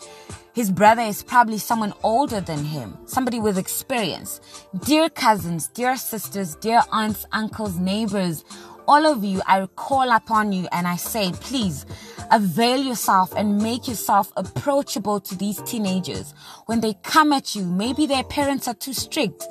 His 0.55 0.71
brother 0.71 1.03
is 1.03 1.23
probably 1.23 1.59
someone 1.59 1.93
older 2.03 2.41
than 2.41 2.65
him, 2.65 2.97
somebody 3.05 3.41
with 3.41 3.59
experience. 3.59 4.41
Dear 4.85 5.11
cousins, 5.11 5.69
dear 5.69 5.97
sisters, 5.97 6.57
dear 6.57 6.81
aunts, 6.91 7.27
uncles, 7.33 7.77
neighbors, 7.79 8.45
all 8.89 9.07
of 9.07 9.23
you, 9.23 9.41
I 9.47 9.65
call 9.77 10.11
upon 10.11 10.53
you 10.53 10.67
and 10.73 10.89
I 10.89 10.97
say, 10.97 11.31
please 11.33 11.87
avail 12.31 12.83
yourself 12.83 13.33
and 13.37 13.63
make 13.63 13.89
yourself 13.89 14.33
approachable 14.37 15.21
to 15.21 15.35
these 15.35 15.61
teenagers. 15.63 16.35
When 16.67 16.81
they 16.81 16.95
come 17.03 17.33
at 17.33 17.55
you, 17.55 17.65
maybe 17.65 18.07
their 18.07 18.25
parents 18.25 18.69
are 18.69 18.75
too 18.75 18.93
strict. 18.93 19.47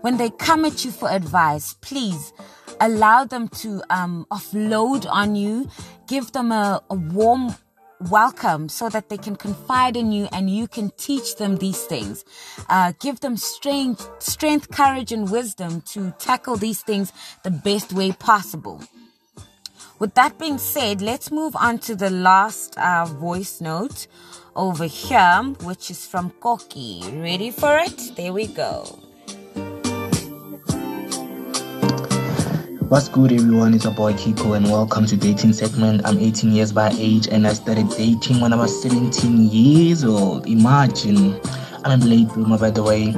When 0.00 0.16
they 0.16 0.30
come 0.30 0.64
at 0.64 0.84
you 0.84 0.90
for 0.90 1.08
advice, 1.08 1.74
please 1.80 2.32
allow 2.80 3.24
them 3.24 3.48
to 3.48 3.82
um, 3.90 4.26
offload 4.30 5.06
on 5.08 5.36
you. 5.36 5.68
Give 6.06 6.30
them 6.32 6.52
a, 6.52 6.82
a 6.90 6.94
warm 6.94 7.54
welcome 8.10 8.68
so 8.68 8.88
that 8.88 9.08
they 9.08 9.16
can 9.16 9.36
confide 9.36 9.96
in 9.96 10.12
you 10.12 10.28
and 10.32 10.50
you 10.50 10.66
can 10.66 10.90
teach 10.96 11.36
them 11.36 11.56
these 11.56 11.82
things. 11.84 12.24
Uh, 12.68 12.92
give 13.00 13.20
them 13.20 13.36
strength, 13.36 14.10
strength, 14.18 14.70
courage, 14.70 15.12
and 15.12 15.30
wisdom 15.30 15.80
to 15.82 16.12
tackle 16.18 16.56
these 16.56 16.82
things 16.82 17.12
the 17.44 17.50
best 17.50 17.92
way 17.92 18.12
possible. 18.12 18.82
With 20.02 20.14
that 20.14 20.36
being 20.36 20.58
said, 20.58 21.00
let's 21.00 21.30
move 21.30 21.54
on 21.54 21.78
to 21.86 21.94
the 21.94 22.10
last 22.10 22.76
uh, 22.76 23.04
voice 23.04 23.60
note 23.60 24.08
over 24.56 24.82
here, 24.84 25.44
which 25.62 25.92
is 25.92 26.04
from 26.04 26.30
Koki. 26.40 27.04
Ready 27.12 27.52
for 27.52 27.78
it? 27.78 28.10
There 28.16 28.32
we 28.32 28.48
go. 28.48 28.82
What's 32.88 33.08
good, 33.10 33.30
everyone? 33.30 33.74
It's 33.74 33.84
your 33.84 33.94
boy 33.94 34.14
Kiko, 34.14 34.56
and 34.56 34.66
welcome 34.66 35.06
to 35.06 35.16
dating 35.16 35.52
segment. 35.52 36.04
I'm 36.04 36.18
18 36.18 36.50
years 36.50 36.72
by 36.72 36.90
age, 36.98 37.28
and 37.28 37.46
I 37.46 37.52
started 37.52 37.88
dating 37.90 38.40
when 38.40 38.52
I 38.52 38.56
was 38.56 38.82
17 38.82 39.50
years 39.50 40.02
old. 40.02 40.48
Imagine, 40.48 41.40
I'm 41.84 42.02
a 42.02 42.04
late 42.04 42.26
bloomer, 42.30 42.58
by 42.58 42.70
the 42.72 42.82
way. 42.82 43.14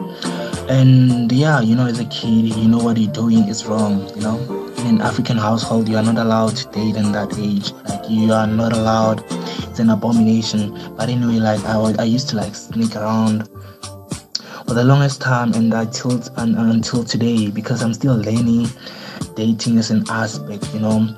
And 0.68 1.32
yeah, 1.32 1.62
you 1.62 1.76
know, 1.76 1.86
as 1.86 1.98
a 1.98 2.04
kid, 2.04 2.54
you 2.54 2.68
know 2.68 2.76
what 2.76 2.98
you're 2.98 3.10
doing 3.10 3.48
is 3.48 3.64
wrong. 3.64 4.06
You 4.14 4.20
know, 4.20 4.63
in 4.84 4.96
an 4.96 5.00
African 5.00 5.38
household, 5.38 5.88
you 5.88 5.96
are 5.96 6.02
not 6.02 6.18
allowed 6.18 6.56
to 6.56 6.70
date 6.70 6.96
in 6.96 7.12
that 7.12 7.38
age. 7.38 7.72
Like 7.88 8.08
you 8.08 8.32
are 8.32 8.46
not 8.46 8.72
allowed. 8.72 9.24
It's 9.30 9.78
an 9.78 9.90
abomination. 9.90 10.94
But 10.96 11.08
anyway, 11.08 11.40
like 11.40 11.64
I, 11.64 11.94
I 11.98 12.04
used 12.04 12.28
to 12.30 12.36
like 12.36 12.54
sneak 12.54 12.96
around 12.96 13.48
for 14.66 14.74
the 14.74 14.84
longest 14.84 15.20
time, 15.20 15.52
and 15.54 15.72
until 15.72 16.20
until 16.36 17.04
today, 17.04 17.50
because 17.50 17.82
I'm 17.82 17.94
still 17.94 18.16
learning 18.16 18.68
dating 19.34 19.78
is 19.78 19.90
an 19.90 20.04
aspect, 20.08 20.72
you 20.74 20.80
know. 20.80 21.08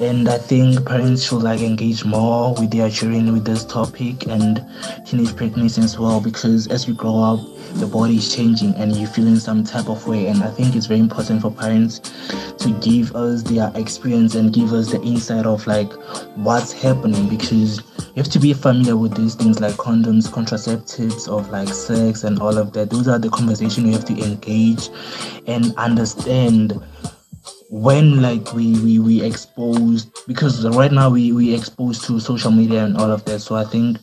And 0.00 0.28
I 0.28 0.38
think 0.38 0.84
parents 0.86 1.22
should 1.24 1.42
like 1.42 1.60
engage 1.60 2.04
more 2.04 2.54
with 2.54 2.70
their 2.70 2.90
children 2.90 3.32
with 3.32 3.44
this 3.44 3.64
topic 3.64 4.26
and 4.26 4.64
teenage 5.06 5.36
pregnancy 5.36 5.82
as 5.82 5.98
well 5.98 6.20
because 6.20 6.66
as 6.68 6.88
we 6.88 6.94
grow 6.94 7.18
up 7.22 7.40
the 7.74 7.86
body 7.86 8.16
is 8.16 8.34
changing 8.34 8.74
and 8.74 8.94
you 8.94 9.06
feel 9.06 9.26
in 9.26 9.38
some 9.38 9.64
type 9.64 9.88
of 9.88 10.06
way 10.06 10.26
and 10.26 10.42
I 10.42 10.50
think 10.50 10.74
it's 10.74 10.86
very 10.86 11.00
important 11.00 11.42
for 11.42 11.50
parents 11.50 12.00
to 12.58 12.78
give 12.80 13.14
us 13.14 13.42
their 13.42 13.70
experience 13.74 14.34
and 14.34 14.52
give 14.52 14.72
us 14.72 14.90
the 14.90 15.00
insight 15.02 15.46
of 15.46 15.66
like 15.66 15.92
what's 16.36 16.72
happening 16.72 17.28
because 17.28 17.78
you 17.98 18.22
have 18.22 18.30
to 18.30 18.38
be 18.38 18.52
familiar 18.52 18.96
with 18.96 19.16
these 19.16 19.34
things 19.34 19.60
like 19.60 19.74
condoms, 19.74 20.28
contraceptives, 20.28 21.28
of 21.28 21.50
like 21.50 21.68
sex 21.68 22.22
and 22.22 22.38
all 22.38 22.58
of 22.58 22.72
that. 22.74 22.90
Those 22.90 23.08
are 23.08 23.18
the 23.18 23.28
conversation 23.28 23.86
you 23.86 23.92
have 23.92 24.04
to 24.04 24.14
engage 24.22 24.88
and 25.48 25.74
understand 25.76 26.80
when 27.74 28.22
like 28.22 28.54
we 28.54 28.78
we 28.78 29.00
we 29.00 29.20
exposed 29.20 30.08
because 30.28 30.64
right 30.76 30.92
now 30.92 31.10
we 31.10 31.32
we 31.32 31.52
exposed 31.52 32.04
to 32.04 32.20
social 32.20 32.52
media 32.52 32.84
and 32.84 32.96
all 32.96 33.10
of 33.10 33.24
that. 33.24 33.40
So 33.40 33.56
i 33.56 33.64
think 33.64 33.98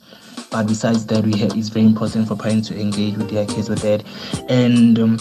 but 0.51 0.67
besides 0.67 1.05
that 1.05 1.23
we 1.23 1.37
have 1.37 1.55
it's 1.55 1.69
very 1.69 1.85
important 1.85 2.27
for 2.27 2.35
parents 2.35 2.67
to 2.67 2.77
engage 2.77 3.15
with 3.15 3.29
their 3.29 3.45
kids 3.45 3.69
with 3.69 3.79
that. 3.79 4.03
And 4.49 4.99
um, 4.99 5.17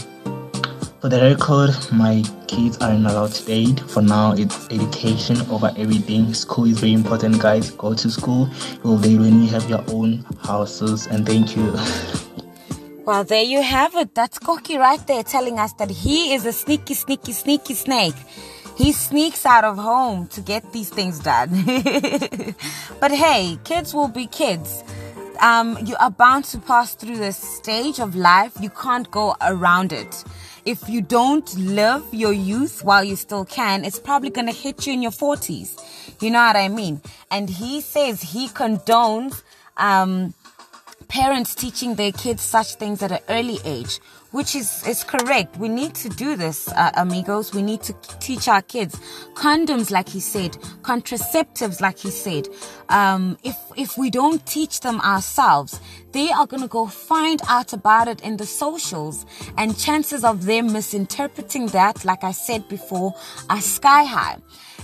for 1.00 1.08
the 1.08 1.20
record 1.20 1.70
my 1.92 2.24
kids 2.48 2.76
aren't 2.78 3.06
allowed 3.06 3.30
to 3.34 3.46
date 3.46 3.78
for 3.88 4.02
now 4.02 4.32
it's 4.32 4.66
education 4.70 5.40
over 5.48 5.72
everything. 5.76 6.34
School 6.34 6.64
is 6.64 6.80
very 6.80 6.92
important 6.92 7.40
guys. 7.40 7.70
Go 7.70 7.94
to 7.94 8.10
school. 8.10 8.50
You'll 8.82 8.98
date 8.98 9.20
when 9.20 9.44
you 9.44 9.48
have 9.50 9.70
your 9.70 9.84
own 9.90 10.26
houses? 10.42 11.06
And 11.06 11.24
thank 11.24 11.54
you 11.54 11.72
Well, 13.10 13.24
there 13.24 13.42
you 13.42 13.60
have 13.60 13.96
it. 13.96 14.14
That's 14.14 14.38
Koki 14.38 14.78
right 14.78 15.04
there 15.08 15.24
telling 15.24 15.58
us 15.58 15.72
that 15.80 15.90
he 15.90 16.32
is 16.32 16.46
a 16.46 16.52
sneaky, 16.52 16.94
sneaky, 16.94 17.32
sneaky 17.32 17.74
snake. 17.74 18.14
He 18.76 18.92
sneaks 18.92 19.44
out 19.44 19.64
of 19.64 19.76
home 19.76 20.28
to 20.28 20.40
get 20.40 20.72
these 20.72 20.90
things 20.90 21.18
done. 21.18 21.50
but 23.00 23.10
hey, 23.10 23.58
kids 23.64 23.92
will 23.92 24.06
be 24.06 24.28
kids. 24.28 24.84
Um, 25.40 25.76
you 25.84 25.96
are 25.98 26.12
bound 26.12 26.44
to 26.52 26.58
pass 26.58 26.94
through 26.94 27.16
this 27.16 27.36
stage 27.36 27.98
of 27.98 28.14
life. 28.14 28.52
You 28.60 28.70
can't 28.70 29.10
go 29.10 29.34
around 29.40 29.92
it. 29.92 30.22
If 30.64 30.88
you 30.88 31.02
don't 31.02 31.52
live 31.58 32.04
your 32.12 32.32
youth 32.32 32.84
while 32.84 33.02
you 33.02 33.16
still 33.16 33.44
can, 33.44 33.84
it's 33.84 33.98
probably 33.98 34.30
going 34.30 34.46
to 34.46 34.52
hit 34.52 34.86
you 34.86 34.92
in 34.92 35.02
your 35.02 35.10
40s. 35.10 36.22
You 36.22 36.30
know 36.30 36.38
what 36.38 36.54
I 36.54 36.68
mean? 36.68 37.00
And 37.28 37.50
he 37.50 37.80
says 37.80 38.22
he 38.22 38.46
condones 38.46 39.42
um, 39.76 40.32
parents 41.10 41.56
teaching 41.56 41.96
their 41.96 42.12
kids 42.12 42.40
such 42.40 42.76
things 42.76 43.02
at 43.02 43.10
an 43.10 43.18
early 43.28 43.58
age, 43.64 43.98
which 44.30 44.54
is, 44.54 44.86
is 44.86 45.02
correct. 45.02 45.56
We 45.56 45.68
need 45.68 45.94
to 45.96 46.08
do 46.08 46.36
this, 46.36 46.68
uh, 46.68 46.92
amigos. 46.96 47.52
We 47.52 47.62
need 47.62 47.82
to 47.82 47.92
teach 48.20 48.46
our 48.46 48.62
kids 48.62 48.94
condoms, 49.34 49.90
like 49.90 50.08
he 50.08 50.20
said, 50.20 50.52
contraceptives, 50.82 51.80
like 51.80 51.98
he 51.98 52.10
said. 52.10 52.46
Um, 52.88 53.36
if, 53.42 53.56
if 53.76 53.98
we 53.98 54.08
don't 54.08 54.44
teach 54.46 54.80
them 54.80 55.00
ourselves, 55.00 55.80
they 56.12 56.30
are 56.30 56.46
going 56.46 56.62
to 56.62 56.68
go 56.68 56.86
find 56.86 57.40
out 57.48 57.72
about 57.72 58.08
it 58.08 58.20
in 58.20 58.36
the 58.36 58.46
socials 58.46 59.26
and 59.56 59.78
chances 59.78 60.24
of 60.24 60.44
them 60.44 60.72
misinterpreting 60.72 61.66
that, 61.68 62.04
like 62.04 62.24
I 62.24 62.32
said 62.32 62.68
before, 62.68 63.14
are 63.48 63.60
sky 63.60 64.04
high. 64.04 64.38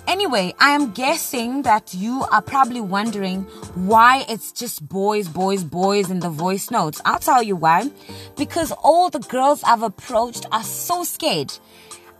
Anyway, 0.06 0.54
I 0.60 0.70
am 0.70 0.92
guessing 0.92 1.62
that 1.62 1.92
you 1.92 2.24
are 2.30 2.42
probably 2.42 2.80
wondering 2.80 3.42
why 3.74 4.24
it's 4.28 4.52
just 4.52 4.88
boys, 4.88 5.26
boys, 5.26 5.64
boys 5.64 6.10
in 6.10 6.20
the 6.20 6.30
voice 6.30 6.70
notes. 6.70 7.00
I'll 7.04 7.18
tell 7.18 7.42
you 7.42 7.56
why. 7.56 7.90
Because 8.36 8.70
all 8.84 9.10
the 9.10 9.18
girls 9.18 9.64
I've 9.64 9.82
approached 9.82 10.46
are 10.52 10.62
so 10.62 11.02
scared. 11.02 11.52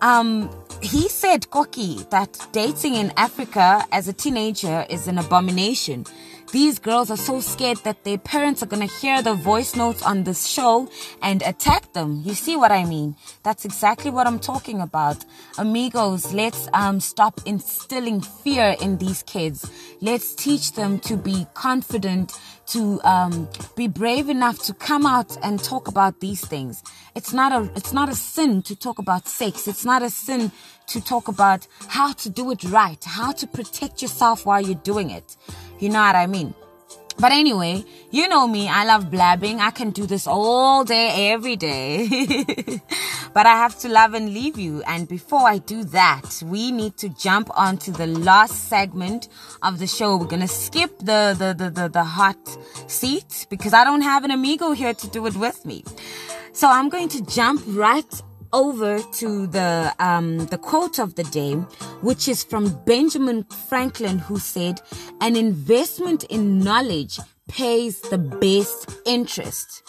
Um, 0.03 0.51
he 0.83 1.09
said, 1.09 1.49
Koki, 1.51 2.05
that 2.11 2.47
dating 2.53 2.95
in 2.95 3.13
Africa 3.17 3.85
as 3.93 4.09
a 4.09 4.13
teenager 4.13 4.85
is 4.91 5.07
an 5.07 5.19
abomination. 5.19 6.07
These 6.53 6.79
girls 6.79 7.11
are 7.11 7.17
so 7.17 7.41
scared 7.41 7.79
that 7.79 8.05
their 8.05 8.19
parents 8.19 8.63
are 8.63 8.67
going 8.67 8.87
to 8.87 8.95
hear 8.95 9.21
the 9.21 9.35
voice 9.35 9.75
notes 9.75 10.03
on 10.03 10.23
this 10.23 10.47
show 10.47 10.89
and 11.21 11.43
attack 11.43 11.93
them. 11.93 12.23
You 12.25 12.35
see 12.35 12.57
what 12.57 12.71
I 12.71 12.85
mean? 12.85 13.17
That's 13.43 13.65
exactly 13.65 14.11
what 14.13 14.29
I'm 14.29 14.39
talking 14.39 14.81
about. 14.81 15.25
Amigos, 15.59 16.33
let's 16.33 16.69
um, 16.73 17.01
stop 17.01 17.41
instilling 17.47 18.21
fear 18.21 18.77
in 18.81 18.99
these 18.99 19.25
kids. 19.25 19.69
Let's 20.01 20.35
teach 20.35 20.73
them 20.73 21.01
to 21.01 21.17
be 21.17 21.47
confident, 21.55 22.33
to 22.69 23.01
um, 23.03 23.49
be 23.77 23.89
brave 23.89 24.29
enough 24.29 24.61
to 24.67 24.75
come 24.75 25.05
out 25.05 25.37
and 25.43 25.63
talk 25.63 25.89
about 25.89 26.21
these 26.21 26.45
things. 26.47 26.83
It's 27.17 27.33
not 27.33 27.53
a 27.53 27.71
it's 27.75 27.93
not 27.93 28.09
a 28.09 28.15
sin 28.15 28.63
to 28.63 28.77
talk 28.77 28.99
about 28.99 29.27
sex. 29.27 29.67
It's 29.67 29.85
not 29.85 30.03
a 30.03 30.11
sin 30.11 30.53
to 30.89 31.01
talk 31.01 31.29
about 31.29 31.67
how 31.89 32.13
to 32.13 32.31
do 32.31 32.51
it 32.51 32.63
right, 32.65 33.03
how 33.05 33.33
to 33.33 33.47
protect 33.47 34.03
yourself 34.03 34.47
while 34.47 34.61
you're 34.61 34.75
doing 34.77 35.11
it. 35.11 35.37
You 35.79 35.91
know 35.91 36.01
what 36.01 36.17
I 36.17 36.27
mean? 36.27 36.55
But 37.19 37.33
anyway, 37.33 37.85
you 38.11 38.29
know 38.29 38.47
me, 38.47 38.69
I 38.69 38.85
love 38.85 39.11
blabbing. 39.11 39.61
I 39.61 39.71
can 39.71 39.91
do 39.91 40.05
this 40.05 40.27
all 40.27 40.85
day, 40.85 41.33
every 41.33 41.57
day. 41.57 42.09
but 43.33 43.47
I 43.47 43.57
have 43.57 43.79
to 43.81 43.89
love 43.89 44.13
and 44.13 44.35
leave 44.35 44.59
you. 44.59 44.83
And 44.87 45.09
before 45.09 45.49
I 45.49 45.59
do 45.59 45.85
that, 45.85 46.43
we 46.45 46.71
need 46.71 46.99
to 46.99 47.09
jump 47.09 47.51
on 47.59 47.79
to 47.79 47.91
the 47.91 48.07
last 48.07 48.69
segment 48.69 49.29
of 49.63 49.79
the 49.79 49.87
show. 49.87 50.19
We're 50.19 50.27
gonna 50.27 50.47
skip 50.49 50.99
the, 50.99 51.35
the, 51.39 51.55
the, 51.57 51.71
the, 51.71 51.89
the 51.89 52.05
hot 52.05 52.37
seat 52.87 53.47
because 53.49 53.73
I 53.73 53.85
don't 53.85 54.03
have 54.03 54.25
an 54.25 54.31
amigo 54.31 54.73
here 54.73 54.93
to 54.93 55.09
do 55.09 55.27
it 55.27 55.37
with 55.37 55.65
me. 55.65 55.85
So 56.53 56.69
I'm 56.69 56.91
going 56.91 57.09
to 57.11 57.25
jump 57.25 57.63
right 57.69 58.23
over 58.57 58.99
to 59.21 59.47
the 59.47 59.95
um, 59.99 60.47
the 60.47 60.57
quote 60.57 60.99
of 60.99 61.15
the 61.15 61.25
day, 61.25 61.55
which 62.01 62.27
is 62.27 62.43
from 62.43 62.65
Benjamin 62.87 63.45
Franklin, 63.69 64.19
who 64.19 64.39
said, 64.39 64.81
"An 65.21 65.37
investment 65.37 66.25
in 66.25 66.59
knowledge 66.59 67.21
pays 67.49 68.01
the 68.01 68.19
best 68.19 68.79
interest." 69.05 69.83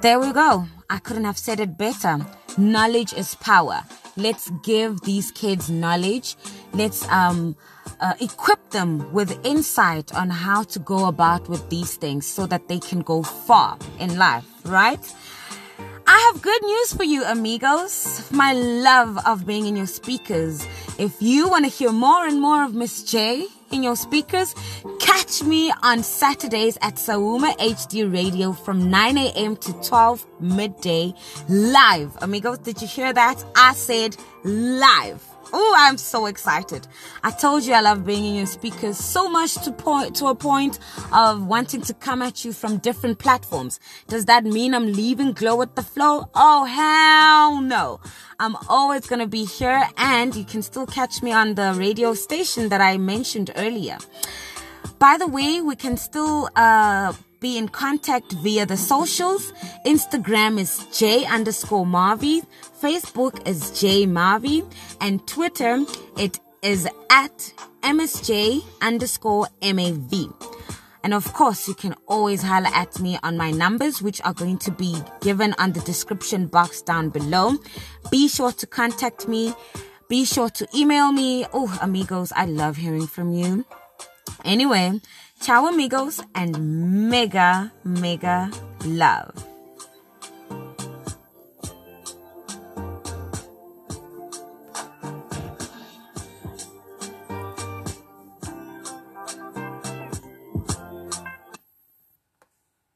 There 0.00 0.18
we 0.18 0.32
go. 0.32 0.64
I 0.88 0.98
couldn't 0.98 1.24
have 1.24 1.38
said 1.38 1.60
it 1.60 1.76
better. 1.76 2.14
Knowledge 2.56 3.12
is 3.12 3.34
power. 3.36 3.84
Let's 4.16 4.50
give 4.62 5.02
these 5.02 5.30
kids 5.30 5.68
knowledge. 5.68 6.36
Let's 6.72 7.06
um, 7.08 7.56
uh, 8.00 8.14
equip 8.20 8.70
them 8.70 9.12
with 9.12 9.38
insight 9.44 10.14
on 10.14 10.30
how 10.30 10.62
to 10.64 10.78
go 10.78 11.06
about 11.06 11.48
with 11.48 11.68
these 11.68 11.96
things 11.96 12.26
so 12.26 12.46
that 12.46 12.68
they 12.68 12.78
can 12.78 13.00
go 13.00 13.22
far 13.22 13.76
in 13.98 14.16
life, 14.16 14.46
right? 14.64 15.04
I 16.06 16.30
have 16.32 16.42
good 16.42 16.62
news 16.62 16.92
for 16.92 17.04
you, 17.04 17.24
amigos. 17.24 18.30
My 18.30 18.52
love 18.52 19.18
of 19.26 19.46
being 19.46 19.66
in 19.66 19.76
your 19.76 19.86
speakers. 19.86 20.66
If 20.98 21.20
you 21.20 21.48
want 21.48 21.64
to 21.64 21.70
hear 21.70 21.92
more 21.92 22.26
and 22.26 22.40
more 22.40 22.64
of 22.64 22.74
Miss 22.74 23.04
J 23.04 23.46
in 23.70 23.82
your 23.82 23.96
speakers, 23.96 24.54
catch 25.00 25.42
me 25.42 25.72
on 25.82 26.02
Saturdays 26.02 26.76
at 26.82 26.96
Sauma 26.96 27.56
HD 27.58 28.12
Radio 28.12 28.52
from 28.52 28.90
9 28.90 29.18
a.m. 29.18 29.56
to 29.56 29.72
12 29.82 30.26
midday 30.40 31.14
live. 31.48 32.16
Amigos, 32.20 32.58
did 32.58 32.80
you 32.82 32.88
hear 32.88 33.12
that? 33.12 33.44
I 33.56 33.72
said 33.74 34.16
live. 34.44 35.31
Oh, 35.54 35.74
I'm 35.76 35.98
so 35.98 36.26
excited. 36.26 36.86
I 37.22 37.30
told 37.30 37.64
you 37.64 37.74
I 37.74 37.80
love 37.80 38.06
being 38.06 38.24
in 38.24 38.34
your 38.36 38.46
speakers 38.46 38.96
so 38.96 39.28
much 39.28 39.54
to 39.64 39.72
point 39.72 40.16
to 40.16 40.26
a 40.26 40.34
point 40.34 40.78
of 41.12 41.46
wanting 41.46 41.82
to 41.82 41.94
come 41.94 42.22
at 42.22 42.44
you 42.44 42.52
from 42.52 42.78
different 42.78 43.18
platforms. 43.18 43.78
Does 44.08 44.24
that 44.26 44.44
mean 44.44 44.74
I'm 44.74 44.92
leaving 44.92 45.32
Glow 45.32 45.56
with 45.56 45.74
the 45.74 45.82
Flow? 45.82 46.30
Oh, 46.34 46.64
hell 46.64 47.60
no. 47.60 48.00
I'm 48.40 48.56
always 48.68 49.06
going 49.06 49.20
to 49.20 49.26
be 49.26 49.44
here 49.44 49.82
and 49.98 50.34
you 50.34 50.44
can 50.44 50.62
still 50.62 50.86
catch 50.86 51.22
me 51.22 51.32
on 51.32 51.54
the 51.54 51.74
radio 51.76 52.14
station 52.14 52.70
that 52.70 52.80
I 52.80 52.96
mentioned 52.96 53.50
earlier. 53.56 53.98
By 54.98 55.18
the 55.18 55.26
way, 55.26 55.60
we 55.60 55.76
can 55.76 55.96
still, 55.96 56.48
uh, 56.56 57.12
be 57.42 57.58
in 57.58 57.68
contact 57.68 58.32
via 58.32 58.64
the 58.64 58.76
socials. 58.76 59.52
Instagram 59.84 60.58
is 60.58 60.86
J 60.96 61.26
underscore 61.26 61.84
Marvy. 61.84 62.46
Facebook 62.80 63.46
is 63.46 63.78
J 63.78 64.06
Marvy. 64.06 64.64
And 65.00 65.26
Twitter, 65.26 65.84
it 66.16 66.38
is 66.62 66.88
at 67.10 67.52
MSJ 67.82 68.62
underscore 68.80 69.48
MAV. 69.60 70.32
And 71.02 71.12
of 71.12 71.32
course, 71.32 71.66
you 71.66 71.74
can 71.74 71.96
always 72.06 72.42
holler 72.42 72.70
at 72.72 73.00
me 73.00 73.18
on 73.24 73.36
my 73.36 73.50
numbers, 73.50 74.00
which 74.00 74.20
are 74.22 74.32
going 74.32 74.58
to 74.58 74.70
be 74.70 74.96
given 75.20 75.52
on 75.58 75.72
the 75.72 75.80
description 75.80 76.46
box 76.46 76.80
down 76.80 77.08
below. 77.10 77.56
Be 78.12 78.28
sure 78.28 78.52
to 78.52 78.66
contact 78.68 79.26
me. 79.26 79.52
Be 80.08 80.24
sure 80.24 80.48
to 80.50 80.68
email 80.76 81.10
me. 81.10 81.44
Oh, 81.52 81.76
amigos, 81.82 82.32
I 82.36 82.44
love 82.44 82.76
hearing 82.76 83.08
from 83.08 83.32
you. 83.32 83.64
Anyway, 84.44 85.00
ciao 85.42 85.66
amigos 85.66 86.22
and 86.34 86.56
mega, 87.10 87.72
mega 87.84 88.48
love. 88.84 89.51